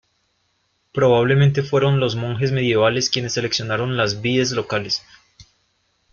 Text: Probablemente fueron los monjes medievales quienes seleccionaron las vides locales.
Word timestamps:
Probablemente 0.93 1.61
fueron 1.61 1.99
los 1.99 2.15
monjes 2.15 2.51
medievales 2.51 3.07
quienes 3.11 3.33
seleccionaron 3.33 3.97
las 3.97 4.19
vides 4.19 4.51
locales. 4.51 5.03